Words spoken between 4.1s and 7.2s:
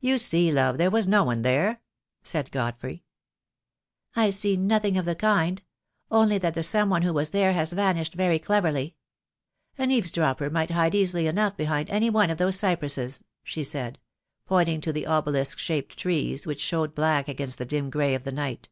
"I see nothing of the kind— only that the some one who